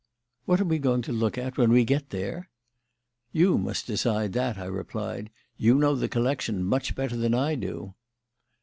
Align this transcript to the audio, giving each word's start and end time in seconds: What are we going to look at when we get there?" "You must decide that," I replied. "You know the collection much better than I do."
What 0.45 0.59
are 0.59 0.65
we 0.65 0.79
going 0.79 1.03
to 1.03 1.11
look 1.11 1.37
at 1.37 1.59
when 1.59 1.71
we 1.71 1.85
get 1.85 2.09
there?" 2.09 2.49
"You 3.31 3.59
must 3.59 3.85
decide 3.85 4.33
that," 4.33 4.57
I 4.57 4.65
replied. 4.65 5.29
"You 5.57 5.75
know 5.77 5.93
the 5.93 6.09
collection 6.09 6.63
much 6.63 6.95
better 6.95 7.15
than 7.15 7.35
I 7.35 7.53
do." 7.53 7.93